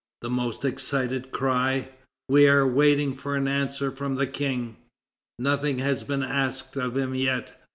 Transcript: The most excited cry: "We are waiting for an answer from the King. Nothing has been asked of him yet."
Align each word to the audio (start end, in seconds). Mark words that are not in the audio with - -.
The 0.21 0.31
most 0.31 0.65
excited 0.65 1.29
cry: 1.29 1.89
"We 2.27 2.47
are 2.47 2.65
waiting 2.65 3.13
for 3.15 3.35
an 3.35 3.47
answer 3.47 3.91
from 3.91 4.15
the 4.15 4.25
King. 4.25 4.77
Nothing 5.37 5.77
has 5.77 6.03
been 6.03 6.23
asked 6.23 6.75
of 6.75 6.97
him 6.97 7.13
yet." 7.13 7.55